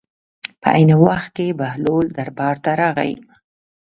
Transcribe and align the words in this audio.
په 0.61 0.67
عین 0.75 0.89
وخت 1.05 1.29
کې 1.35 1.57
بهلول 1.59 2.05
دربار 2.17 2.55
ته 2.63 2.71
راغی. 2.81 3.11